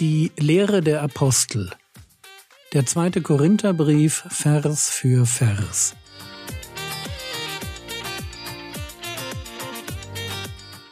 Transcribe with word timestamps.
Die 0.00 0.32
Lehre 0.36 0.80
der 0.80 1.02
Apostel. 1.02 1.70
Der 2.72 2.84
zweite 2.84 3.22
Korintherbrief 3.22 4.24
Vers 4.28 4.90
für 4.90 5.24
Vers. 5.24 5.94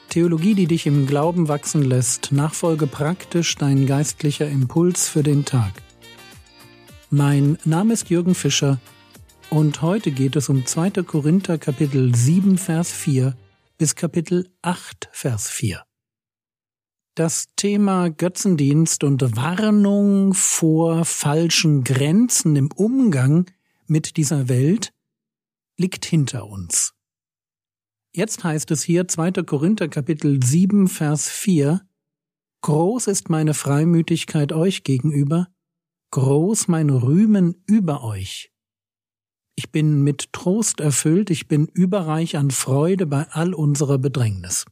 Theologie, 0.09 0.55
die 0.55 0.69
dich 0.69 0.87
im 0.87 1.09
Glauben 1.09 1.49
wachsen 1.49 1.83
lässt, 1.83 2.31
nachfolge 2.31 2.87
praktisch 2.87 3.57
dein 3.57 3.87
geistlicher 3.87 4.49
Impuls 4.49 5.09
für 5.09 5.25
den 5.25 5.45
Tag. 5.45 5.73
Mein 7.11 7.59
Name 7.65 7.95
ist 7.95 8.09
Jürgen 8.09 8.37
Fischer 8.37 8.79
und 9.51 9.83
heute 9.83 10.13
geht 10.13 10.37
es 10.37 10.49
um 10.49 10.65
2. 10.65 11.03
Korinther 11.03 11.59
Kapitel 11.59 12.15
7 12.15 12.57
Vers 12.57 12.93
4 12.93 13.35
bis 13.79 13.97
Kapitel 13.97 14.49
8 14.63 15.09
Vers 15.11 15.51
4. 15.51 15.83
Das 17.15 17.49
Thema 17.57 18.09
Götzendienst 18.09 19.05
und 19.05 19.37
Warnung 19.37 20.33
vor 20.33 21.05
falschen 21.05 21.85
Grenzen 21.85 22.57
im 22.57 22.73
Umgang 22.73 23.51
mit 23.87 24.17
dieser 24.17 24.49
Welt 24.49 24.95
liegt 25.77 26.07
hinter 26.07 26.47
uns. 26.47 26.95
Jetzt 28.15 28.45
heißt 28.45 28.71
es 28.71 28.83
hier 28.83 29.09
2. 29.09 29.43
Korinther 29.43 29.89
Kapitel 29.89 30.43
7 30.43 30.89
Vers 30.89 31.29
4 31.29 31.87
Groß 32.63 33.09
ist 33.09 33.29
meine 33.29 33.53
Freimütigkeit 33.53 34.55
euch 34.55 34.83
gegenüber, 34.83 35.49
groß 36.13 36.69
mein 36.69 36.89
Rühmen 36.89 37.63
über 37.67 38.05
euch. 38.05 38.55
Ich 39.55 39.71
bin 39.71 40.01
mit 40.03 40.33
Trost 40.33 40.81
erfüllt, 40.81 41.29
ich 41.29 41.47
bin 41.47 41.67
überreich 41.67 42.39
an 42.39 42.51
Freude 42.51 43.05
bei 43.05 43.29
all 43.29 43.53
unserer 43.53 43.99
Bedrängnis. 43.99 44.65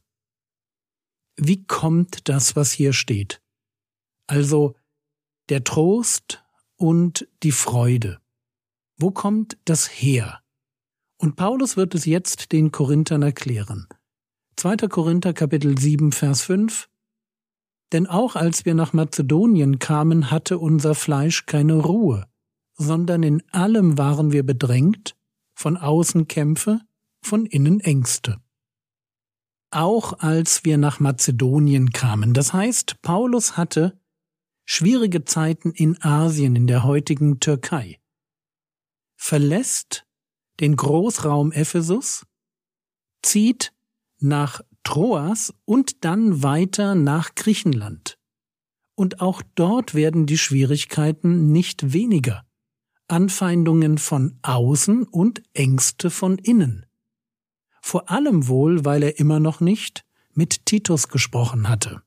Wie 1.35 1.63
kommt 1.65 2.29
das, 2.29 2.55
was 2.55 2.71
hier 2.71 2.93
steht? 2.93 3.41
Also 4.27 4.75
der 5.49 5.63
Trost 5.63 6.43
und 6.75 7.27
die 7.43 7.51
Freude. 7.51 8.19
Wo 8.97 9.11
kommt 9.11 9.57
das 9.65 9.87
her? 9.87 10.41
Und 11.17 11.35
Paulus 11.35 11.77
wird 11.77 11.95
es 11.95 12.05
jetzt 12.05 12.51
den 12.51 12.71
Korinthern 12.71 13.21
erklären. 13.21 13.87
2. 14.57 14.77
Korinther 14.87 15.33
Kapitel 15.33 15.77
7 15.77 16.11
Vers 16.11 16.43
5 16.43 16.89
Denn 17.91 18.07
auch 18.07 18.35
als 18.35 18.65
wir 18.65 18.75
nach 18.75 18.93
Mazedonien 18.93 19.79
kamen, 19.79 20.31
hatte 20.31 20.59
unser 20.59 20.95
Fleisch 20.95 21.45
keine 21.45 21.75
Ruhe 21.75 22.27
sondern 22.81 23.23
in 23.23 23.43
allem 23.51 23.97
waren 23.97 24.31
wir 24.31 24.43
bedrängt, 24.43 25.15
von 25.53 25.77
außen 25.77 26.27
Kämpfe, 26.27 26.81
von 27.21 27.45
innen 27.45 27.79
Ängste. 27.79 28.40
Auch 29.71 30.19
als 30.19 30.65
wir 30.65 30.77
nach 30.77 30.99
Mazedonien 30.99 31.91
kamen, 31.91 32.33
das 32.33 32.51
heißt, 32.51 33.01
Paulus 33.01 33.55
hatte 33.55 33.97
schwierige 34.65 35.23
Zeiten 35.23 35.71
in 35.71 36.01
Asien, 36.03 36.57
in 36.57 36.67
der 36.67 36.83
heutigen 36.83 37.39
Türkei, 37.39 37.99
verlässt 39.15 40.05
den 40.59 40.75
Großraum 40.75 41.53
Ephesus, 41.53 42.25
zieht 43.21 43.73
nach 44.19 44.61
Troas 44.83 45.53
und 45.63 46.03
dann 46.03 46.43
weiter 46.43 46.95
nach 46.95 47.35
Griechenland. 47.35 48.17
Und 48.95 49.21
auch 49.21 49.41
dort 49.55 49.93
werden 49.95 50.25
die 50.25 50.37
Schwierigkeiten 50.37 51.51
nicht 51.51 51.93
weniger. 51.93 52.45
Anfeindungen 53.07 53.97
von 53.97 54.37
außen 54.41 55.03
und 55.03 55.43
Ängste 55.53 56.09
von 56.09 56.37
innen. 56.37 56.85
Vor 57.81 58.09
allem 58.09 58.47
wohl, 58.47 58.85
weil 58.85 59.03
er 59.03 59.19
immer 59.19 59.39
noch 59.39 59.59
nicht 59.59 60.05
mit 60.33 60.65
Titus 60.65 61.07
gesprochen 61.09 61.67
hatte. 61.67 62.01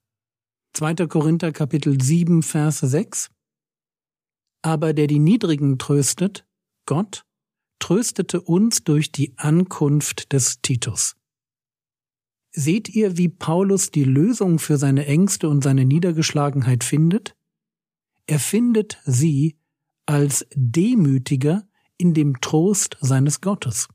2. 0.73 1.07
Korinther 1.07 1.53
Kapitel 1.53 2.01
7 2.01 2.43
Vers 2.43 2.81
6 2.81 3.31
Aber 4.63 4.93
der 4.93 5.07
die 5.07 5.19
Niedrigen 5.19 5.79
tröstet, 5.79 6.47
Gott, 6.87 7.25
tröstete 7.79 8.41
uns 8.41 8.85
durch 8.85 9.13
die 9.13 9.37
Ankunft 9.37 10.33
des 10.33 10.61
Titus. 10.63 11.17
Seht 12.53 12.89
ihr, 12.89 13.19
wie 13.19 13.29
Paulus 13.29 13.91
die 13.91 14.05
Lösung 14.05 14.59
für 14.59 14.79
seine 14.79 15.07
Ängste 15.07 15.49
und 15.49 15.63
seine 15.63 15.85
Niedergeschlagenheit 15.85 16.85
findet? 16.85 17.37
Er 18.27 18.39
findet 18.39 19.03
sie 19.05 19.59
als 20.07 20.47
Demütiger 20.55 21.67
in 21.97 22.15
dem 22.15 22.41
Trost 22.41 22.97
seines 23.01 23.41
Gottes. 23.41 23.89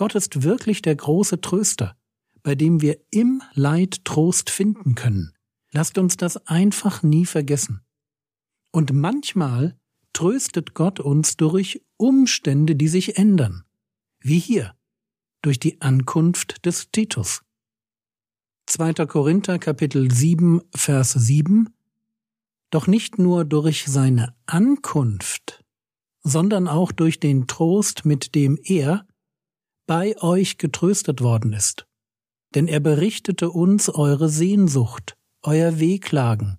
Gott 0.00 0.14
ist 0.14 0.44
wirklich 0.44 0.80
der 0.80 0.96
große 0.96 1.42
Tröster, 1.42 1.94
bei 2.42 2.54
dem 2.54 2.80
wir 2.80 2.98
im 3.10 3.42
Leid 3.52 4.02
Trost 4.06 4.48
finden 4.48 4.94
können. 4.94 5.34
Lasst 5.72 5.98
uns 5.98 6.16
das 6.16 6.46
einfach 6.46 7.02
nie 7.02 7.26
vergessen. 7.26 7.82
Und 8.72 8.94
manchmal 8.94 9.78
tröstet 10.14 10.72
Gott 10.72 11.00
uns 11.00 11.36
durch 11.36 11.84
Umstände, 11.98 12.76
die 12.76 12.88
sich 12.88 13.18
ändern, 13.18 13.64
wie 14.20 14.38
hier, 14.38 14.74
durch 15.42 15.60
die 15.60 15.82
Ankunft 15.82 16.64
des 16.64 16.90
Titus. 16.90 17.42
2. 18.68 19.04
Korinther 19.04 19.58
Kapitel 19.58 20.10
7 20.10 20.62
Vers 20.74 21.12
7 21.12 21.74
doch 22.70 22.86
nicht 22.86 23.18
nur 23.18 23.44
durch 23.44 23.84
seine 23.86 24.34
Ankunft, 24.46 25.62
sondern 26.22 26.68
auch 26.68 26.90
durch 26.90 27.20
den 27.20 27.46
Trost, 27.48 28.06
mit 28.06 28.34
dem 28.34 28.58
er 28.62 29.04
bei 29.90 30.16
euch 30.22 30.56
getröstet 30.56 31.20
worden 31.20 31.52
ist. 31.52 31.84
Denn 32.54 32.68
er 32.68 32.78
berichtete 32.78 33.50
uns 33.50 33.88
eure 33.88 34.28
Sehnsucht, 34.28 35.16
euer 35.42 35.80
Wehklagen, 35.80 36.58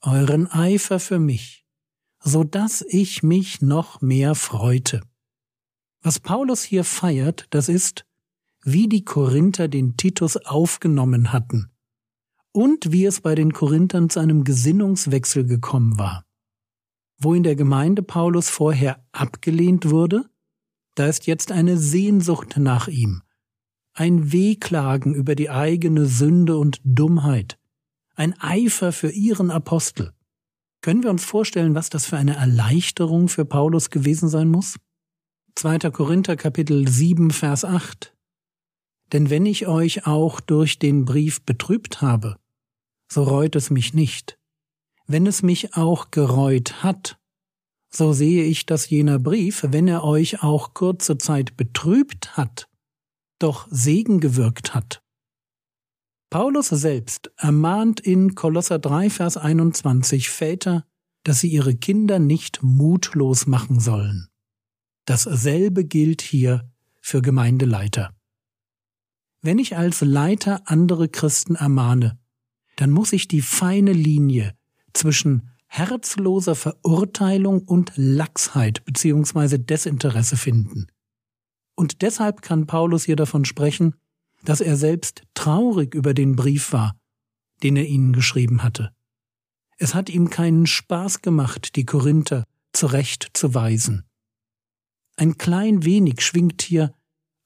euren 0.00 0.46
Eifer 0.46 0.98
für 0.98 1.18
mich, 1.18 1.66
so 2.20 2.42
dass 2.42 2.80
ich 2.80 3.22
mich 3.22 3.60
noch 3.60 4.00
mehr 4.00 4.34
freute. 4.34 5.02
Was 6.00 6.20
Paulus 6.20 6.62
hier 6.62 6.84
feiert, 6.84 7.48
das 7.50 7.68
ist, 7.68 8.06
wie 8.62 8.88
die 8.88 9.04
Korinther 9.04 9.68
den 9.68 9.98
Titus 9.98 10.38
aufgenommen 10.38 11.34
hatten 11.34 11.70
und 12.50 12.92
wie 12.92 13.04
es 13.04 13.20
bei 13.20 13.34
den 13.34 13.52
Korinthern 13.52 14.08
zu 14.08 14.20
einem 14.20 14.42
Gesinnungswechsel 14.42 15.44
gekommen 15.44 15.98
war. 15.98 16.24
Wo 17.18 17.34
in 17.34 17.42
der 17.42 17.56
Gemeinde 17.56 18.02
Paulus 18.02 18.48
vorher 18.48 19.06
abgelehnt 19.12 19.90
wurde, 19.90 20.30
da 20.94 21.06
ist 21.06 21.26
jetzt 21.26 21.52
eine 21.52 21.76
Sehnsucht 21.76 22.56
nach 22.56 22.88
ihm, 22.88 23.22
ein 23.94 24.32
Wehklagen 24.32 25.14
über 25.14 25.34
die 25.34 25.50
eigene 25.50 26.06
Sünde 26.06 26.56
und 26.58 26.80
Dummheit, 26.84 27.58
ein 28.14 28.38
Eifer 28.40 28.92
für 28.92 29.10
ihren 29.10 29.50
Apostel. 29.50 30.12
Können 30.82 31.02
wir 31.02 31.10
uns 31.10 31.24
vorstellen, 31.24 31.74
was 31.74 31.90
das 31.90 32.06
für 32.06 32.16
eine 32.16 32.36
Erleichterung 32.36 33.28
für 33.28 33.44
Paulus 33.44 33.90
gewesen 33.90 34.28
sein 34.28 34.48
muss? 34.48 34.76
2. 35.56 35.78
Korinther 35.90 36.36
Kapitel 36.36 36.88
7 36.88 37.30
Vers 37.30 37.64
8 37.64 38.14
denn 39.12 39.30
wenn 39.30 39.46
ich 39.46 39.66
euch 39.66 40.06
auch 40.06 40.40
durch 40.40 40.78
den 40.78 41.04
Brief 41.04 41.42
betrübt 41.42 42.00
habe, 42.00 42.36
so 43.08 43.24
reut 43.24 43.56
es 43.56 43.70
mich 43.70 43.92
nicht. 43.92 44.38
Wenn 45.06 45.26
es 45.26 45.42
mich 45.42 45.74
auch 45.74 46.10
gereut 46.12 46.82
hat, 46.82 47.18
so 47.92 48.12
sehe 48.12 48.44
ich, 48.44 48.66
dass 48.66 48.88
jener 48.88 49.18
Brief, 49.18 49.66
wenn 49.68 49.88
er 49.88 50.04
euch 50.04 50.42
auch 50.42 50.74
kurze 50.74 51.18
Zeit 51.18 51.56
betrübt 51.56 52.36
hat, 52.36 52.68
doch 53.38 53.66
Segen 53.70 54.20
gewirkt 54.20 54.74
hat. 54.74 55.02
Paulus 56.30 56.68
selbst 56.68 57.32
ermahnt 57.36 57.98
in 57.98 58.36
Kolosser 58.36 58.78
3, 58.78 59.10
Vers 59.10 59.36
21 59.36 60.30
Väter, 60.30 60.86
dass 61.24 61.40
sie 61.40 61.48
ihre 61.48 61.74
Kinder 61.74 62.20
nicht 62.20 62.62
mutlos 62.62 63.48
machen 63.48 63.80
sollen. 63.80 64.28
Dasselbe 65.06 65.84
gilt 65.84 66.22
hier 66.22 66.70
für 67.00 67.20
Gemeindeleiter. 67.20 68.14
Wenn 69.42 69.58
ich 69.58 69.76
als 69.76 70.02
Leiter 70.02 70.62
andere 70.66 71.08
Christen 71.08 71.56
ermahne, 71.56 72.18
dann 72.76 72.90
muss 72.90 73.12
ich 73.12 73.26
die 73.26 73.42
feine 73.42 73.92
Linie 73.92 74.54
zwischen 74.92 75.50
herzloser 75.70 76.54
Verurteilung 76.54 77.62
und 77.62 77.92
Lachsheit 77.96 78.84
bzw. 78.84 79.58
Desinteresse 79.58 80.36
finden. 80.36 80.88
Und 81.74 82.02
deshalb 82.02 82.42
kann 82.42 82.66
Paulus 82.66 83.04
hier 83.04 83.16
davon 83.16 83.44
sprechen, 83.44 83.94
dass 84.44 84.60
er 84.60 84.76
selbst 84.76 85.22
traurig 85.34 85.94
über 85.94 86.12
den 86.12 86.36
Brief 86.36 86.72
war, 86.72 86.96
den 87.62 87.76
er 87.76 87.86
ihnen 87.86 88.12
geschrieben 88.12 88.62
hatte. 88.62 88.92
Es 89.78 89.94
hat 89.94 90.10
ihm 90.10 90.28
keinen 90.28 90.66
Spaß 90.66 91.22
gemacht, 91.22 91.76
die 91.76 91.86
Korinther 91.86 92.44
zurechtzuweisen. 92.72 94.04
Ein 95.16 95.38
klein 95.38 95.84
wenig 95.84 96.20
schwingt 96.20 96.62
hier 96.62 96.92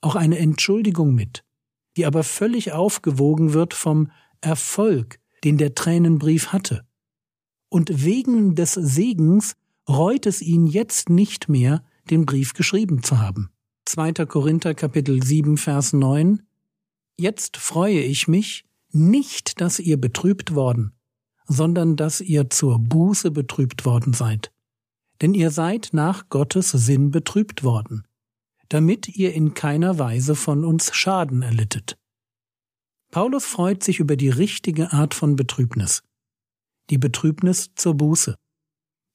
auch 0.00 0.16
eine 0.16 0.38
Entschuldigung 0.38 1.14
mit 1.14 1.44
die 1.96 2.06
aber 2.06 2.24
völlig 2.24 2.72
aufgewogen 2.72 3.52
wird 3.52 3.74
vom 3.74 4.10
Erfolg, 4.40 5.20
den 5.44 5.58
der 5.58 5.74
Tränenbrief 5.74 6.48
hatte. 6.48 6.86
Und 7.74 8.04
wegen 8.04 8.54
des 8.54 8.74
Segens 8.74 9.56
reut 9.88 10.26
es 10.26 10.40
ihn 10.40 10.68
jetzt 10.68 11.10
nicht 11.10 11.48
mehr, 11.48 11.82
den 12.08 12.24
Brief 12.24 12.52
geschrieben 12.52 13.02
zu 13.02 13.18
haben. 13.18 13.50
2. 13.86 14.12
Korinther 14.26 14.74
Kapitel 14.74 15.20
7 15.20 15.56
Vers 15.56 15.92
9 15.92 16.44
Jetzt 17.18 17.56
freue 17.56 17.98
ich 17.98 18.28
mich, 18.28 18.64
nicht, 18.92 19.60
dass 19.60 19.80
ihr 19.80 20.00
betrübt 20.00 20.54
worden, 20.54 20.92
sondern 21.48 21.96
dass 21.96 22.20
ihr 22.20 22.48
zur 22.48 22.78
Buße 22.78 23.32
betrübt 23.32 23.84
worden 23.84 24.12
seid. 24.12 24.52
Denn 25.20 25.34
ihr 25.34 25.50
seid 25.50 25.88
nach 25.90 26.28
Gottes 26.28 26.70
Sinn 26.70 27.10
betrübt 27.10 27.64
worden, 27.64 28.06
damit 28.68 29.08
ihr 29.08 29.34
in 29.34 29.52
keiner 29.54 29.98
Weise 29.98 30.36
von 30.36 30.64
uns 30.64 30.94
Schaden 30.94 31.42
erlittet. 31.42 31.98
Paulus 33.10 33.44
freut 33.44 33.82
sich 33.82 33.98
über 33.98 34.14
die 34.14 34.30
richtige 34.30 34.92
Art 34.92 35.12
von 35.12 35.34
Betrübnis, 35.34 36.04
die 36.90 36.98
Betrübnis 36.98 37.70
zur 37.74 37.94
Buße. 37.94 38.36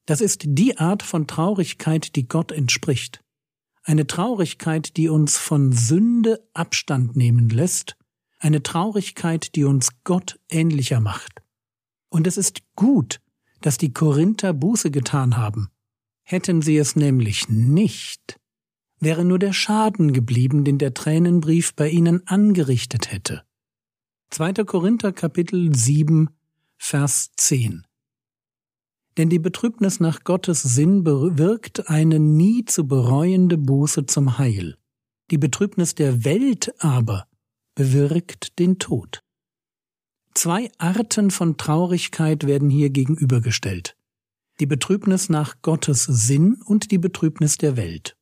Das 0.06 0.21
ist 0.21 0.42
die 0.45 0.77
Art 0.77 1.04
von 1.04 1.27
Traurigkeit, 1.27 2.16
die 2.16 2.27
Gott 2.27 2.51
entspricht. 2.51 3.21
Eine 3.83 4.07
Traurigkeit, 4.07 4.98
die 4.98 5.10
uns 5.10 5.38
von 5.38 5.71
Sünde 5.71 6.48
Abstand 6.54 7.16
nehmen 7.16 7.50
lässt, 7.50 7.95
eine 8.39 8.63
Traurigkeit, 8.63 9.56
die 9.56 9.66
uns 9.66 9.89
Gott 10.04 10.39
ähnlicher 10.50 11.00
macht. 11.00 11.42
Und 12.10 12.25
es 12.25 12.38
ist 12.38 12.62
gut, 12.75 13.19
dass 13.62 13.77
die 13.77 13.94
Korinther 13.94 14.54
Buße 14.54 14.92
getan 14.92 15.38
haben. 15.38 15.69
Hätten 16.24 16.62
sie 16.62 16.77
es 16.77 16.95
nämlich 16.95 17.50
nicht, 17.50 18.39
wäre 19.00 19.25
nur 19.25 19.39
der 19.39 19.54
Schaden 19.54 20.13
geblieben, 20.13 20.63
den 20.63 20.77
der 20.77 20.94
Tränenbrief 20.94 21.74
bei 21.75 21.89
ihnen 21.89 22.25
angerichtet 22.27 23.12
hätte. 23.12 23.44
2. 24.31 24.54
Korinther 24.66 25.12
Kapitel 25.12 25.75
7, 25.75 26.30
Vers 26.79 27.29
10 27.37 27.85
denn 29.19 29.29
die 29.29 29.39
Betrübnis 29.39 29.99
nach 29.99 30.23
Gottes 30.23 30.61
Sinn 30.61 31.03
bewirkt 31.03 31.89
eine 31.89 32.19
nie 32.19 32.63
zu 32.63 32.87
bereuende 32.87 33.57
Buße 33.57 34.05
zum 34.05 34.37
Heil. 34.37 34.77
Die 35.29 35.37
Betrübnis 35.37 35.93
der 35.93 36.23
Welt 36.23 36.73
aber 36.79 37.27
bewirkt 37.75 38.57
den 38.59 38.79
Tod. 38.79 39.21
Zwei 40.33 40.71
Arten 40.77 41.31
von 41.31 41.57
Traurigkeit 41.57 42.47
werden 42.47 42.69
hier 42.69 42.91
gegenübergestellt. 42.91 43.97
Die 44.61 44.65
Betrübnis 44.65 45.27
nach 45.27 45.61
Gottes 45.61 46.05
Sinn 46.05 46.61
und 46.63 46.91
die 46.91 46.97
Betrübnis 46.97 47.57
der 47.57 47.75
Welt. 47.75 48.15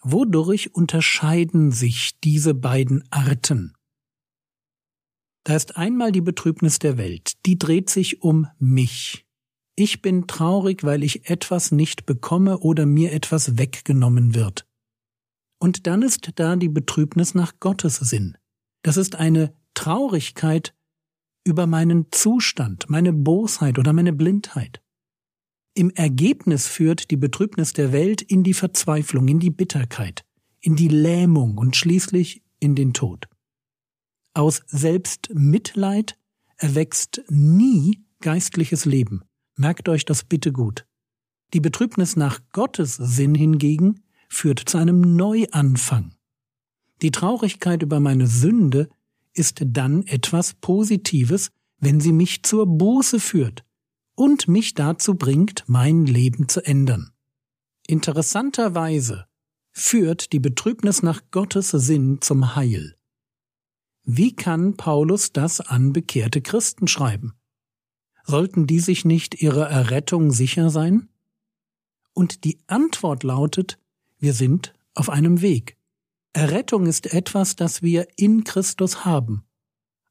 Wodurch 0.00 0.76
unterscheiden 0.76 1.72
sich 1.72 2.20
diese 2.22 2.54
beiden 2.54 3.02
Arten? 3.10 3.73
Da 5.44 5.54
ist 5.54 5.76
einmal 5.76 6.10
die 6.10 6.22
Betrübnis 6.22 6.78
der 6.78 6.96
Welt, 6.96 7.34
die 7.44 7.58
dreht 7.58 7.90
sich 7.90 8.22
um 8.22 8.48
mich. 8.58 9.26
Ich 9.76 10.00
bin 10.00 10.26
traurig, 10.26 10.84
weil 10.84 11.02
ich 11.02 11.28
etwas 11.28 11.70
nicht 11.70 12.06
bekomme 12.06 12.58
oder 12.58 12.86
mir 12.86 13.12
etwas 13.12 13.58
weggenommen 13.58 14.34
wird. 14.34 14.66
Und 15.58 15.86
dann 15.86 16.02
ist 16.02 16.30
da 16.36 16.56
die 16.56 16.68
Betrübnis 16.68 17.34
nach 17.34 17.60
Gottes 17.60 17.96
Sinn. 17.96 18.38
Das 18.82 18.96
ist 18.96 19.16
eine 19.16 19.54
Traurigkeit 19.74 20.74
über 21.44 21.66
meinen 21.66 22.06
Zustand, 22.10 22.88
meine 22.88 23.12
Bosheit 23.12 23.78
oder 23.78 23.92
meine 23.92 24.12
Blindheit. 24.12 24.80
Im 25.74 25.90
Ergebnis 25.90 26.68
führt 26.68 27.10
die 27.10 27.16
Betrübnis 27.16 27.72
der 27.72 27.92
Welt 27.92 28.22
in 28.22 28.44
die 28.44 28.54
Verzweiflung, 28.54 29.28
in 29.28 29.40
die 29.40 29.50
Bitterkeit, 29.50 30.24
in 30.60 30.76
die 30.76 30.88
Lähmung 30.88 31.58
und 31.58 31.76
schließlich 31.76 32.42
in 32.60 32.74
den 32.74 32.94
Tod. 32.94 33.28
Aus 34.34 34.62
Selbstmitleid 34.66 36.18
erwächst 36.56 37.22
nie 37.28 38.04
geistliches 38.20 38.84
Leben. 38.84 39.22
Merkt 39.56 39.88
euch 39.88 40.04
das 40.04 40.24
bitte 40.24 40.52
gut. 40.52 40.86
Die 41.52 41.60
Betrübnis 41.60 42.16
nach 42.16 42.40
Gottes 42.50 42.96
Sinn 42.96 43.36
hingegen 43.36 44.02
führt 44.28 44.58
zu 44.58 44.78
einem 44.78 45.00
Neuanfang. 45.16 46.16
Die 47.00 47.12
Traurigkeit 47.12 47.82
über 47.84 48.00
meine 48.00 48.26
Sünde 48.26 48.88
ist 49.32 49.62
dann 49.64 50.04
etwas 50.06 50.54
Positives, 50.54 51.50
wenn 51.78 52.00
sie 52.00 52.12
mich 52.12 52.42
zur 52.42 52.66
Buße 52.66 53.20
führt 53.20 53.64
und 54.16 54.48
mich 54.48 54.74
dazu 54.74 55.14
bringt, 55.14 55.64
mein 55.68 56.06
Leben 56.06 56.48
zu 56.48 56.64
ändern. 56.64 57.12
Interessanterweise 57.86 59.26
führt 59.70 60.32
die 60.32 60.40
Betrübnis 60.40 61.02
nach 61.02 61.22
Gottes 61.30 61.70
Sinn 61.70 62.18
zum 62.20 62.56
Heil. 62.56 62.93
Wie 64.04 64.36
kann 64.36 64.76
Paulus 64.76 65.32
das 65.32 65.60
an 65.60 65.94
bekehrte 65.94 66.42
Christen 66.42 66.88
schreiben? 66.88 67.32
Sollten 68.24 68.66
die 68.66 68.80
sich 68.80 69.06
nicht 69.06 69.40
ihrer 69.40 69.68
Errettung 69.68 70.30
sicher 70.30 70.68
sein? 70.68 71.08
Und 72.12 72.44
die 72.44 72.58
Antwort 72.66 73.22
lautet, 73.22 73.78
wir 74.18 74.34
sind 74.34 74.74
auf 74.94 75.08
einem 75.08 75.40
Weg. 75.40 75.78
Errettung 76.34 76.86
ist 76.86 77.12
etwas, 77.14 77.56
das 77.56 77.82
wir 77.82 78.06
in 78.16 78.44
Christus 78.44 79.06
haben. 79.06 79.44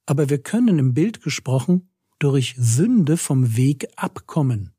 Aber 0.07 0.30
wir 0.30 0.42
können 0.42 0.80
im 0.80 0.94
Bild 0.94 1.22
gesprochen 1.22 1.90
durch 2.18 2.56
Sünde 2.57 3.16
vom 3.16 3.56
Weg 3.56 3.88
abkommen. 3.95 4.74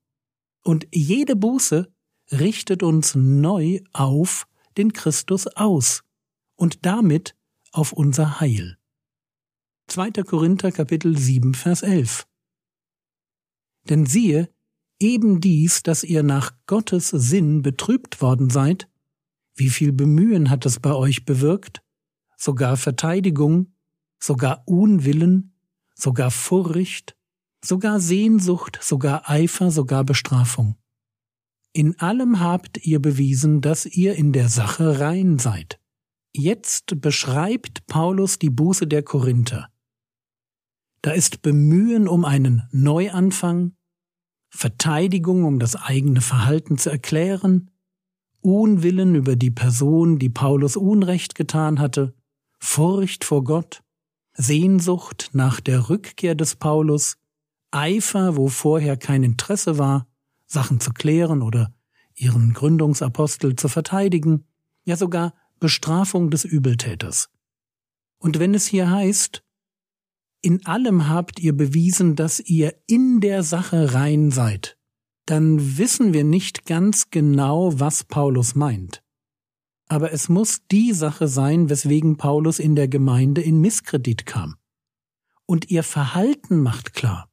Und 0.64 0.88
jede 0.92 1.36
Buße 1.36 1.92
richtet 2.32 2.82
uns 2.82 3.14
neu 3.14 3.80
auf 3.92 4.48
den 4.76 4.92
Christus 4.92 5.46
aus 5.46 6.02
und 6.56 6.84
damit 6.84 7.36
auf 7.70 7.92
unser 7.92 8.40
Heil. 8.40 8.76
2. 9.88 10.10
Korinther 10.24 10.72
Kapitel 10.72 11.16
7 11.16 11.54
Vers 11.54 11.82
11 11.82 12.26
denn 13.88 14.06
siehe, 14.06 14.48
eben 14.98 15.40
dies, 15.40 15.82
dass 15.82 16.04
ihr 16.04 16.22
nach 16.22 16.52
Gottes 16.66 17.08
Sinn 17.08 17.62
betrübt 17.62 18.20
worden 18.20 18.50
seid, 18.50 18.88
wie 19.54 19.68
viel 19.68 19.92
Bemühen 19.92 20.50
hat 20.50 20.66
es 20.66 20.80
bei 20.80 20.92
euch 20.92 21.24
bewirkt? 21.24 21.82
Sogar 22.36 22.76
Verteidigung, 22.76 23.74
sogar 24.18 24.62
Unwillen, 24.66 25.54
sogar 25.94 26.30
Furcht, 26.30 27.16
sogar 27.62 28.00
Sehnsucht, 28.00 28.78
sogar 28.82 29.30
Eifer, 29.30 29.70
sogar 29.70 30.04
Bestrafung. 30.04 30.76
In 31.72 31.98
allem 32.00 32.40
habt 32.40 32.84
ihr 32.84 33.00
bewiesen, 33.00 33.60
dass 33.60 33.86
ihr 33.86 34.14
in 34.14 34.32
der 34.32 34.48
Sache 34.48 35.00
rein 35.00 35.38
seid. 35.38 35.80
Jetzt 36.32 37.00
beschreibt 37.00 37.86
Paulus 37.86 38.38
die 38.38 38.50
Buße 38.50 38.86
der 38.86 39.02
Korinther. 39.02 39.73
Da 41.04 41.10
ist 41.10 41.42
Bemühen 41.42 42.08
um 42.08 42.24
einen 42.24 42.66
Neuanfang, 42.72 43.76
Verteidigung, 44.48 45.44
um 45.44 45.58
das 45.58 45.76
eigene 45.76 46.22
Verhalten 46.22 46.78
zu 46.78 46.88
erklären, 46.88 47.70
Unwillen 48.40 49.14
über 49.14 49.36
die 49.36 49.50
Person, 49.50 50.18
die 50.18 50.30
Paulus 50.30 50.78
Unrecht 50.78 51.34
getan 51.34 51.78
hatte, 51.78 52.14
Furcht 52.58 53.24
vor 53.24 53.44
Gott, 53.44 53.82
Sehnsucht 54.32 55.28
nach 55.34 55.60
der 55.60 55.90
Rückkehr 55.90 56.34
des 56.34 56.56
Paulus, 56.56 57.18
Eifer, 57.70 58.38
wo 58.38 58.48
vorher 58.48 58.96
kein 58.96 59.24
Interesse 59.24 59.76
war, 59.76 60.06
Sachen 60.46 60.80
zu 60.80 60.94
klären 60.94 61.42
oder 61.42 61.74
ihren 62.14 62.54
Gründungsapostel 62.54 63.56
zu 63.56 63.68
verteidigen, 63.68 64.46
ja 64.86 64.96
sogar 64.96 65.34
Bestrafung 65.60 66.30
des 66.30 66.46
Übeltäters. 66.46 67.28
Und 68.16 68.38
wenn 68.38 68.54
es 68.54 68.66
hier 68.66 68.90
heißt, 68.90 69.43
in 70.44 70.66
allem 70.66 71.08
habt 71.08 71.40
ihr 71.40 71.56
bewiesen, 71.56 72.16
dass 72.16 72.38
ihr 72.38 72.74
in 72.86 73.20
der 73.20 73.42
Sache 73.42 73.94
rein 73.94 74.30
seid, 74.30 74.76
dann 75.24 75.78
wissen 75.78 76.12
wir 76.12 76.22
nicht 76.22 76.66
ganz 76.66 77.08
genau, 77.08 77.80
was 77.80 78.04
Paulus 78.04 78.54
meint. 78.54 79.02
Aber 79.88 80.12
es 80.12 80.28
muss 80.28 80.66
die 80.70 80.92
Sache 80.92 81.28
sein, 81.28 81.70
weswegen 81.70 82.18
Paulus 82.18 82.58
in 82.58 82.76
der 82.76 82.88
Gemeinde 82.88 83.40
in 83.40 83.60
Misskredit 83.60 84.26
kam. 84.26 84.56
Und 85.46 85.70
ihr 85.70 85.82
Verhalten 85.82 86.60
macht 86.60 86.92
klar, 86.92 87.30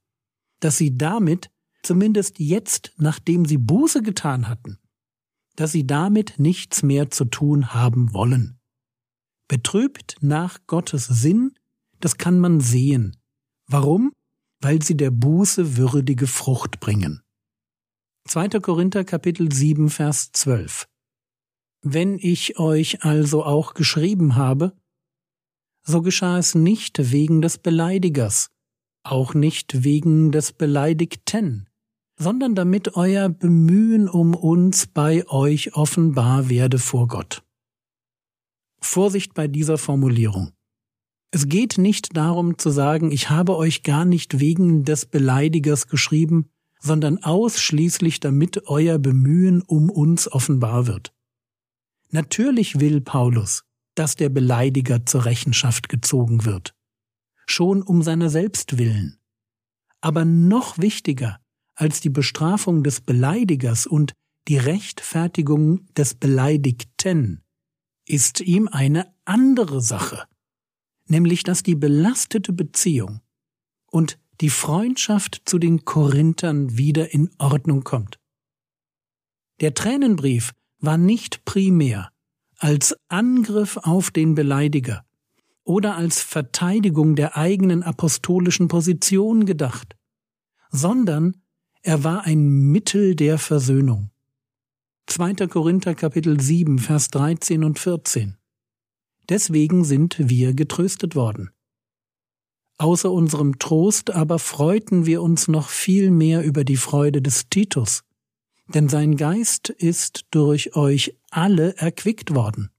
dass 0.60 0.78
sie 0.78 0.96
damit, 0.96 1.50
zumindest 1.82 2.38
jetzt, 2.38 2.94
nachdem 2.96 3.44
sie 3.44 3.58
Buße 3.58 4.00
getan 4.02 4.48
hatten, 4.48 4.78
dass 5.56 5.72
sie 5.72 5.86
damit 5.86 6.38
nichts 6.38 6.82
mehr 6.82 7.10
zu 7.10 7.26
tun 7.26 7.74
haben 7.74 8.14
wollen. 8.14 8.58
Betrübt 9.48 10.16
nach 10.22 10.60
Gottes 10.66 11.06
Sinn 11.06 11.52
das 12.04 12.18
kann 12.18 12.38
man 12.38 12.60
sehen. 12.60 13.16
Warum? 13.66 14.12
Weil 14.60 14.82
sie 14.82 14.96
der 14.96 15.10
Buße 15.10 15.76
würdige 15.76 16.26
Frucht 16.26 16.80
bringen. 16.80 17.22
2. 18.28 18.48
Korinther 18.60 19.04
Kapitel 19.04 19.50
7 19.50 19.88
Vers 19.88 20.30
12 20.32 20.86
Wenn 21.82 22.18
ich 22.18 22.58
euch 22.58 23.04
also 23.04 23.44
auch 23.44 23.74
geschrieben 23.74 24.36
habe, 24.36 24.76
so 25.84 26.02
geschah 26.02 26.38
es 26.38 26.54
nicht 26.54 27.10
wegen 27.12 27.42
des 27.42 27.58
Beleidigers, 27.58 28.50
auch 29.02 29.34
nicht 29.34 29.82
wegen 29.82 30.30
des 30.30 30.52
Beleidigten, 30.52 31.68
sondern 32.16 32.54
damit 32.54 32.94
euer 32.94 33.28
Bemühen 33.28 34.08
um 34.08 34.34
uns 34.34 34.86
bei 34.86 35.26
euch 35.28 35.74
offenbar 35.74 36.48
werde 36.48 36.78
vor 36.78 37.08
Gott. 37.08 37.42
Vorsicht 38.80 39.34
bei 39.34 39.48
dieser 39.48 39.78
Formulierung. 39.78 40.52
Es 41.34 41.48
geht 41.48 41.78
nicht 41.78 42.14
darum 42.14 42.58
zu 42.58 42.68
sagen, 42.68 43.10
ich 43.10 43.30
habe 43.30 43.56
euch 43.56 43.82
gar 43.82 44.04
nicht 44.04 44.38
wegen 44.38 44.84
des 44.84 45.06
Beleidigers 45.06 45.88
geschrieben, 45.88 46.50
sondern 46.78 47.24
ausschließlich 47.24 48.20
damit 48.20 48.66
euer 48.66 48.98
Bemühen 48.98 49.62
um 49.62 49.88
uns 49.88 50.30
offenbar 50.30 50.86
wird. 50.86 51.14
Natürlich 52.10 52.80
will 52.80 53.00
Paulus, 53.00 53.64
dass 53.94 54.14
der 54.14 54.28
Beleidiger 54.28 55.06
zur 55.06 55.24
Rechenschaft 55.24 55.88
gezogen 55.88 56.44
wird, 56.44 56.74
schon 57.46 57.80
um 57.82 58.02
seiner 58.02 58.28
selbst 58.28 58.76
willen. 58.76 59.18
Aber 60.02 60.26
noch 60.26 60.76
wichtiger 60.76 61.40
als 61.74 62.02
die 62.02 62.10
Bestrafung 62.10 62.82
des 62.84 63.00
Beleidigers 63.00 63.86
und 63.86 64.12
die 64.48 64.58
Rechtfertigung 64.58 65.86
des 65.94 66.14
Beleidigten 66.14 67.42
ist 68.06 68.40
ihm 68.40 68.68
eine 68.68 69.14
andere 69.24 69.80
Sache, 69.80 70.24
nämlich 71.06 71.42
dass 71.42 71.62
die 71.62 71.74
belastete 71.74 72.52
Beziehung 72.52 73.20
und 73.86 74.18
die 74.40 74.50
Freundschaft 74.50 75.42
zu 75.44 75.58
den 75.58 75.84
Korinthern 75.84 76.76
wieder 76.76 77.12
in 77.12 77.30
Ordnung 77.38 77.84
kommt. 77.84 78.18
Der 79.60 79.74
Tränenbrief 79.74 80.52
war 80.78 80.98
nicht 80.98 81.44
primär 81.44 82.10
als 82.58 82.96
Angriff 83.08 83.76
auf 83.76 84.10
den 84.10 84.34
Beleidiger 84.34 85.04
oder 85.64 85.96
als 85.96 86.20
Verteidigung 86.22 87.14
der 87.14 87.36
eigenen 87.36 87.82
apostolischen 87.82 88.68
Position 88.68 89.46
gedacht, 89.46 89.96
sondern 90.70 91.36
er 91.82 92.04
war 92.04 92.24
ein 92.24 92.48
Mittel 92.48 93.14
der 93.14 93.38
Versöhnung. 93.38 94.10
2. 95.06 95.46
Korinther 95.48 95.94
Kapitel 95.94 96.40
7, 96.40 96.78
Vers 96.78 97.08
13 97.08 97.64
und 97.64 97.78
14. 97.78 98.36
Deswegen 99.28 99.84
sind 99.84 100.16
wir 100.18 100.54
getröstet 100.54 101.14
worden. 101.14 101.50
Außer 102.78 103.12
unserem 103.12 103.58
Trost 103.58 104.10
aber 104.10 104.38
freuten 104.38 105.06
wir 105.06 105.22
uns 105.22 105.46
noch 105.46 105.68
viel 105.68 106.10
mehr 106.10 106.42
über 106.42 106.64
die 106.64 106.76
Freude 106.76 107.22
des 107.22 107.48
Titus, 107.48 108.02
denn 108.66 108.88
sein 108.88 109.16
Geist 109.16 109.68
ist 109.68 110.26
durch 110.30 110.74
euch 110.74 111.16
alle 111.30 111.76
erquickt 111.76 112.34
worden. 112.34 112.70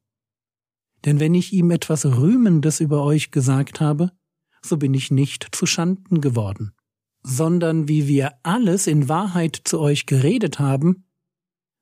Denn 1.05 1.19
wenn 1.19 1.33
ich 1.33 1.53
ihm 1.53 1.71
etwas 1.71 2.05
Rühmendes 2.05 2.79
über 2.79 3.03
euch 3.03 3.31
gesagt 3.31 3.79
habe, 3.79 4.11
so 4.61 4.77
bin 4.77 4.93
ich 4.93 5.11
nicht 5.11 5.47
zu 5.51 5.65
Schanden 5.65 6.21
geworden, 6.21 6.73
sondern 7.21 7.87
wie 7.87 8.07
wir 8.07 8.33
alles 8.43 8.87
in 8.87 9.09
Wahrheit 9.09 9.61
zu 9.63 9.79
euch 9.79 10.05
geredet 10.05 10.59
haben, 10.59 11.05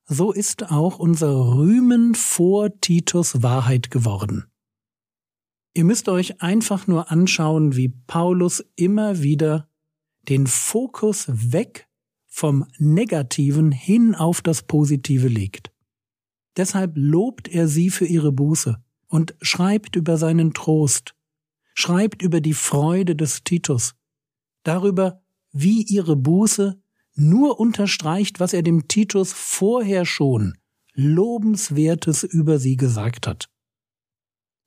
so 0.06 0.32
ist 0.32 0.72
auch 0.72 1.00
unser 1.00 1.56
Rühmen 1.56 2.16
vor 2.16 2.70
Titus 2.82 3.42
Wahrheit 3.42 3.92
geworden. 3.92 4.51
Ihr 5.74 5.86
müsst 5.86 6.10
euch 6.10 6.42
einfach 6.42 6.88
nur 6.88 7.12
anschauen, 7.12 7.76
wie 7.76 7.90
Paulus 7.90 8.64
immer 8.76 9.22
wieder 9.22 9.70
den 10.28 10.48
Fokus 10.48 11.28
weg 11.30 11.88
vom 12.28 12.66
Negativen 12.78 13.72
hin 13.72 14.16
auf 14.16 14.42
das 14.42 14.64
Positive 14.64 15.28
legt. 15.28 15.72
Deshalb 16.58 16.94
lobt 16.96 17.48
er 17.48 17.68
sie 17.68 17.90
für 17.90 18.06
ihre 18.06 18.32
Buße 18.32 18.82
und 19.08 19.36
schreibt 19.42 19.96
über 19.96 20.18
seinen 20.18 20.54
Trost, 20.54 21.16
schreibt 21.74 22.22
über 22.22 22.42
die 22.42 22.54
Freude 22.54 23.16
des 23.16 23.44
Titus, 23.44 23.96
darüber, 24.64 25.22
wie 25.52 25.84
ihre 25.84 26.16
Buße 26.16 26.82
nur 27.16 27.60
unterstreicht, 27.60 28.40
was 28.40 28.54
er 28.54 28.64
dem 28.64 28.88
Titus 28.88 29.34
vorher 29.34 30.06
schon 30.06 30.58
Lobenswertes 30.94 32.24
über 32.24 32.60
sie 32.60 32.78
gesagt 32.78 33.28
hat. 33.28 33.51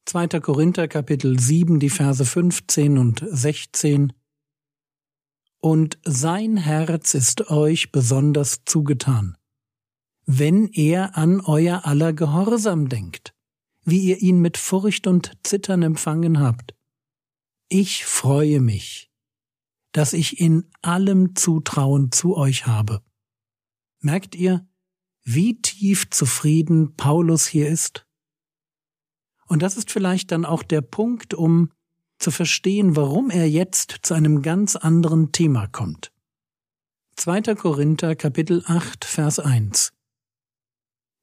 2. 0.06 0.28
Korinther 0.40 0.86
Kapitel 0.86 1.38
7, 1.40 1.80
die 1.80 1.88
Verse 1.88 2.24
15 2.24 2.98
und 2.98 3.24
16 3.26 4.12
Und 5.60 5.98
sein 6.04 6.58
Herz 6.58 7.14
ist 7.14 7.50
euch 7.50 7.90
besonders 7.90 8.64
zugetan, 8.66 9.38
wenn 10.26 10.68
er 10.68 11.16
an 11.16 11.40
euer 11.40 11.86
aller 11.86 12.12
Gehorsam 12.12 12.90
denkt, 12.90 13.34
wie 13.82 14.00
ihr 14.00 14.20
ihn 14.20 14.40
mit 14.40 14.58
Furcht 14.58 15.06
und 15.06 15.32
Zittern 15.42 15.82
empfangen 15.82 16.38
habt. 16.38 16.74
Ich 17.68 18.04
freue 18.04 18.60
mich, 18.60 19.10
dass 19.92 20.12
ich 20.12 20.38
in 20.38 20.70
allem 20.82 21.34
Zutrauen 21.34 22.12
zu 22.12 22.36
euch 22.36 22.66
habe. 22.66 23.00
Merkt 24.00 24.34
ihr, 24.34 24.68
wie 25.22 25.62
tief 25.62 26.10
zufrieden 26.10 26.94
Paulus 26.94 27.46
hier 27.46 27.68
ist? 27.68 28.06
Und 29.46 29.62
das 29.62 29.76
ist 29.76 29.90
vielleicht 29.90 30.32
dann 30.32 30.44
auch 30.44 30.62
der 30.62 30.80
Punkt, 30.80 31.34
um 31.34 31.70
zu 32.18 32.30
verstehen, 32.30 32.96
warum 32.96 33.30
er 33.30 33.48
jetzt 33.48 33.98
zu 34.02 34.14
einem 34.14 34.42
ganz 34.42 34.76
anderen 34.76 35.32
Thema 35.32 35.66
kommt. 35.66 36.10
2. 37.16 37.54
Korinther 37.54 38.16
Kapitel 38.16 38.62
8 38.66 39.04
Vers 39.04 39.38
1 39.38 39.92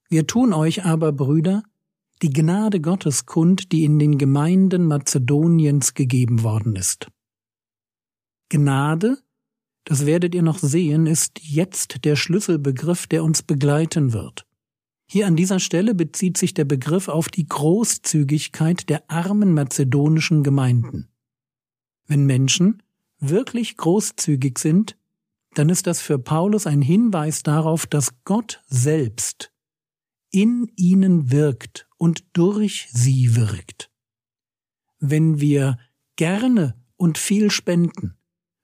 Wir 0.09 0.27
tun 0.27 0.53
euch 0.53 0.85
aber, 0.85 1.11
Brüder, 1.11 1.63
die 2.21 2.29
Gnade 2.29 2.79
Gottes 2.79 3.25
kund, 3.25 3.71
die 3.71 3.83
in 3.83 3.99
den 3.99 4.17
Gemeinden 4.17 4.85
Mazedoniens 4.85 5.93
gegeben 5.93 6.43
worden 6.43 6.75
ist. 6.75 7.07
Gnade, 8.49 9.17
das 9.85 10.05
werdet 10.05 10.35
ihr 10.35 10.43
noch 10.43 10.59
sehen, 10.59 11.07
ist 11.07 11.39
jetzt 11.41 12.05
der 12.05 12.15
Schlüsselbegriff, 12.15 13.07
der 13.07 13.23
uns 13.23 13.41
begleiten 13.41 14.13
wird. 14.13 14.45
Hier 15.13 15.27
an 15.27 15.35
dieser 15.35 15.59
Stelle 15.59 15.93
bezieht 15.93 16.37
sich 16.37 16.53
der 16.53 16.63
Begriff 16.63 17.09
auf 17.09 17.27
die 17.27 17.45
Großzügigkeit 17.45 18.87
der 18.87 19.11
armen 19.11 19.53
mazedonischen 19.53 20.41
Gemeinden. 20.41 21.09
Wenn 22.07 22.25
Menschen 22.25 22.81
wirklich 23.19 23.75
großzügig 23.75 24.57
sind, 24.57 24.97
dann 25.53 25.67
ist 25.67 25.85
das 25.85 25.99
für 25.99 26.17
Paulus 26.17 26.65
ein 26.65 26.81
Hinweis 26.81 27.43
darauf, 27.43 27.85
dass 27.87 28.23
Gott 28.23 28.63
selbst 28.69 29.51
in 30.29 30.71
ihnen 30.77 31.29
wirkt 31.29 31.89
und 31.97 32.23
durch 32.31 32.87
sie 32.93 33.35
wirkt. 33.35 33.91
Wenn 35.01 35.41
wir 35.41 35.77
gerne 36.15 36.81
und 36.95 37.17
viel 37.17 37.51
spenden, 37.51 38.15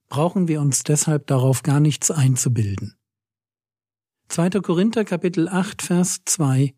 brauchen 0.08 0.48
wir 0.48 0.62
uns 0.62 0.84
deshalb 0.84 1.28
darauf 1.28 1.62
gar 1.62 1.82
nichts 1.82 2.10
einzubilden. 2.10 2.97
2. 4.30 4.50
Korinther 4.62 5.06
Kapitel 5.06 5.48
8 5.50 5.82
Vers 5.82 6.22
2 6.26 6.74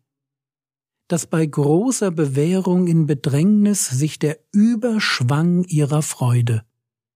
dass 1.10 1.26
bei 1.26 1.44
großer 1.44 2.12
Bewährung 2.12 2.86
in 2.86 3.06
Bedrängnis 3.06 3.88
sich 3.88 4.20
der 4.20 4.38
Überschwang 4.52 5.64
ihrer 5.64 6.02
Freude 6.02 6.62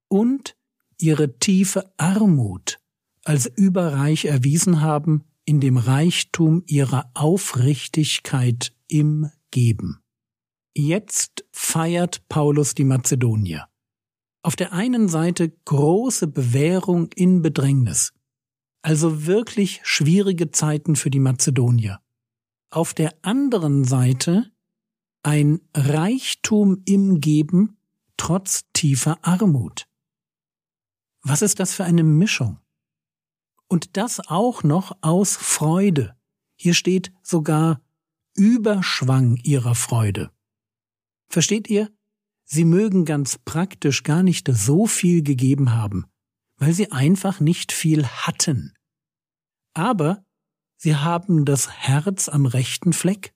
und 0.08 0.56
ihre 0.98 1.38
tiefe 1.38 1.92
Armut 1.96 2.80
als 3.22 3.46
überreich 3.46 4.24
erwiesen 4.24 4.80
haben 4.80 5.22
in 5.44 5.60
dem 5.60 5.76
Reichtum 5.76 6.64
ihrer 6.66 7.08
Aufrichtigkeit 7.14 8.74
im 8.88 9.30
Geben. 9.52 10.00
Jetzt 10.74 11.44
feiert 11.52 12.28
Paulus 12.28 12.74
die 12.74 12.84
Mazedonier. 12.84 13.68
Auf 14.42 14.56
der 14.56 14.72
einen 14.72 15.08
Seite 15.08 15.50
große 15.66 16.26
Bewährung 16.26 17.10
in 17.14 17.42
Bedrängnis, 17.42 18.12
also 18.84 19.24
wirklich 19.24 19.80
schwierige 19.82 20.50
Zeiten 20.50 20.94
für 20.94 21.10
die 21.10 21.18
Mazedonier. 21.18 22.00
Auf 22.68 22.92
der 22.92 23.14
anderen 23.22 23.84
Seite 23.84 24.52
ein 25.22 25.62
Reichtum 25.74 26.82
im 26.84 27.20
Geben 27.20 27.78
trotz 28.18 28.64
tiefer 28.74 29.18
Armut. 29.22 29.88
Was 31.22 31.40
ist 31.40 31.60
das 31.60 31.72
für 31.72 31.84
eine 31.84 32.04
Mischung? 32.04 32.58
Und 33.68 33.96
das 33.96 34.20
auch 34.20 34.62
noch 34.62 34.98
aus 35.00 35.34
Freude. 35.34 36.14
Hier 36.54 36.74
steht 36.74 37.10
sogar 37.22 37.80
Überschwang 38.34 39.36
ihrer 39.44 39.74
Freude. 39.74 40.30
Versteht 41.28 41.70
ihr? 41.70 41.90
Sie 42.44 42.66
mögen 42.66 43.06
ganz 43.06 43.38
praktisch 43.38 44.02
gar 44.02 44.22
nicht 44.22 44.46
so 44.52 44.86
viel 44.86 45.22
gegeben 45.22 45.72
haben, 45.72 46.04
weil 46.58 46.74
sie 46.74 46.92
einfach 46.92 47.40
nicht 47.40 47.72
viel 47.72 48.06
hatten. 48.06 48.73
Aber 49.74 50.24
sie 50.76 50.96
haben 50.96 51.44
das 51.44 51.70
Herz 51.70 52.28
am 52.28 52.46
rechten 52.46 52.92
Fleck. 52.92 53.34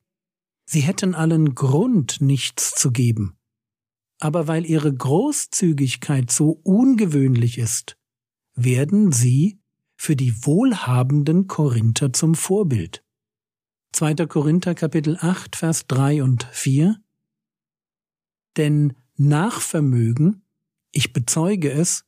Sie 0.65 0.81
hätten 0.81 1.15
allen 1.15 1.55
Grund, 1.55 2.21
nichts 2.21 2.71
zu 2.73 2.91
geben. 2.91 3.37
Aber 4.21 4.49
weil 4.49 4.67
ihre 4.67 4.93
Großzügigkeit 4.93 6.31
so 6.31 6.61
ungewöhnlich 6.65 7.59
ist, 7.59 7.97
werden 8.55 9.13
sie 9.13 9.61
für 9.97 10.17
die 10.17 10.45
wohlhabenden 10.45 11.47
Korinther 11.47 12.13
zum 12.13 12.35
Vorbild. 12.35 13.05
2. 13.93 14.15
Korinther 14.27 14.75
Kapitel 14.75 15.17
8 15.21 15.57
Vers 15.57 15.87
3 15.87 16.23
und 16.23 16.45
4 16.53 17.01
denn 18.59 18.95
nach 19.17 19.61
Vermögen, 19.61 20.43
ich 20.93 21.13
bezeuge 21.13 21.73
es, 21.73 22.05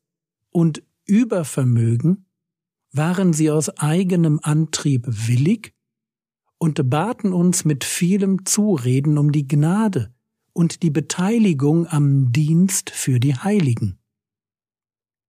und 0.51 0.83
Übervermögen 1.05 2.27
waren 2.93 3.33
sie 3.33 3.51
aus 3.51 3.69
eigenem 3.79 4.41
Antrieb 4.43 5.05
willig 5.07 5.75
und 6.59 6.91
baten 6.91 7.33
uns 7.33 7.65
mit 7.65 7.85
vielem 7.85 8.45
Zureden 8.45 9.19
um 9.19 9.33
die 9.33 9.47
Gnade 9.47 10.13
und 10.53 10.83
die 10.83 10.91
Beteiligung 10.91 11.87
am 11.87 12.33
Dienst 12.33 12.91
für 12.91 13.21
die 13.21 13.35
Heiligen. 13.35 13.99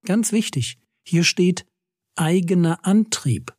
Ganz 0.03 0.31
wichtig, 0.31 0.79
hier 1.03 1.23
steht 1.23 1.65
eigener 2.15 2.85
Antrieb. 2.85 3.55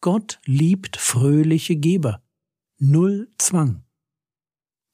Gott 0.00 0.40
liebt 0.46 0.96
fröhliche 0.96 1.76
Geber, 1.76 2.22
null 2.78 3.28
Zwang. 3.38 3.84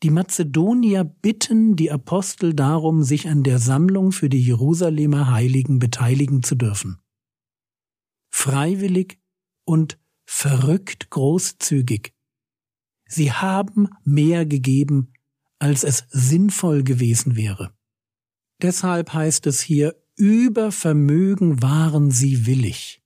Die 0.03 0.11
Mazedonier 0.11 1.05
bitten 1.05 1.77
die 1.77 1.91
Apostel 1.91 2.53
darum, 2.53 3.03
sich 3.03 3.29
an 3.29 3.43
der 3.43 3.59
Sammlung 3.59 4.13
für 4.13 4.29
die 4.29 4.43
Jerusalemer 4.43 5.31
Heiligen 5.31 5.79
beteiligen 5.79 6.43
zu 6.43 6.55
dürfen. 6.57 6.99
Freiwillig 8.47 9.19
und 9.65 9.99
verrückt 10.25 11.11
großzügig. 11.11 12.15
Sie 13.09 13.33
haben 13.33 13.89
mehr 14.05 14.47
gegeben, 14.47 15.13
als 15.59 15.83
es 15.83 16.05
sinnvoll 16.11 16.85
gewesen 16.85 17.35
wäre. 17.35 17.77
Deshalb 18.63 19.13
heißt 19.13 19.49
es 19.49 19.61
hier, 19.61 20.01
über 20.15 20.71
Vermögen 20.71 21.61
waren 21.61 22.13
sie 22.13 22.47
willig. 22.47 23.03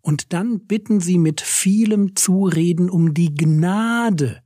Und 0.00 0.32
dann 0.32 0.64
bitten 0.64 1.00
sie 1.00 1.18
mit 1.18 1.40
vielem 1.40 2.14
Zureden 2.14 2.88
um 2.88 3.14
die 3.14 3.34
Gnade, 3.34 4.44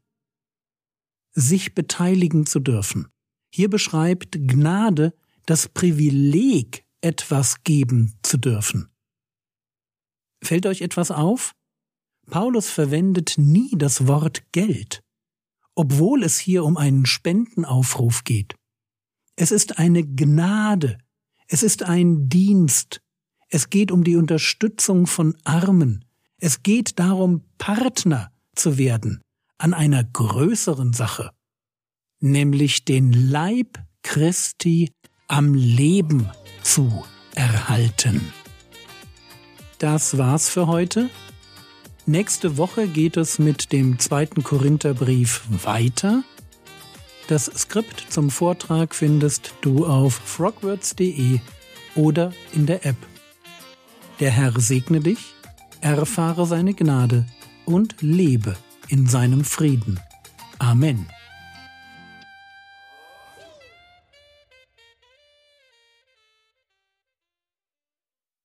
sich 1.33 1.75
beteiligen 1.75 2.47
zu 2.47 2.59
dürfen. 2.59 3.09
Hier 3.51 3.69
beschreibt 3.69 4.49
Gnade 4.49 5.13
das 5.45 5.69
Privileg, 5.69 6.87
etwas 7.03 7.65
geben 7.65 8.15
zu 8.23 8.39
dürfen. 8.39 8.89
Fällt 10.45 10.67
euch 10.67 10.83
etwas 10.83 11.11
auf? 11.11 11.55
Paulus 12.31 12.69
verwendet 12.69 13.35
nie 13.39 13.71
das 13.77 14.07
Wort 14.07 14.53
Geld, 14.53 15.01
obwohl 15.75 16.23
es 16.23 16.39
hier 16.39 16.65
um 16.65 16.77
einen 16.77 17.07
Spendenaufruf 17.07 18.25
geht. 18.25 18.55
Es 19.37 19.51
ist 19.51 19.79
eine 19.79 20.05
Gnade, 20.05 20.99
es 21.49 21.63
ist 21.63 21.83
ein 21.83 22.29
Dienst, 22.29 23.01
es 23.49 23.71
geht 23.71 23.91
um 23.91 24.05
die 24.05 24.17
Unterstützung 24.17 25.07
von 25.07 25.35
Armen, 25.45 26.05
es 26.39 26.63
geht 26.63 26.99
darum, 26.99 27.45
Partner 27.57 28.31
zu 28.55 28.77
werden, 28.77 29.23
an 29.59 29.73
einer 29.73 30.05
größeren 30.05 30.93
Sache, 30.93 31.31
nämlich 32.21 32.85
den 32.85 33.13
Leib 33.13 33.83
Christi 34.03 34.93
am 35.27 35.55
Leben 35.55 36.31
zu 36.63 37.05
erhalten. 37.35 38.33
Das 39.85 40.17
war's 40.17 40.49
für 40.49 40.67
heute. 40.67 41.11
Nächste 42.07 42.57
Woche 42.57 42.89
geht 42.89 43.19
es 43.19 43.39
mit 43.39 43.71
dem 43.71 43.99
zweiten 43.99 44.43
Korintherbrief 44.43 45.43
weiter. 45.63 46.25
Das 47.29 47.45
Skript 47.55 48.07
zum 48.09 48.31
Vortrag 48.31 48.95
findest 48.95 49.53
du 49.61 49.85
auf 49.85 50.15
frogwords.de 50.15 51.39
oder 51.97 52.33
in 52.55 52.65
der 52.65 52.87
App. 52.87 52.97
Der 54.21 54.31
Herr 54.31 54.59
segne 54.59 55.01
dich, 55.01 55.35
erfahre 55.83 56.47
seine 56.47 56.73
Gnade 56.73 57.27
und 57.67 57.97
lebe 58.01 58.57
in 58.89 59.07
seinem 59.07 59.45
Frieden. 59.45 60.01
Amen. 60.59 61.11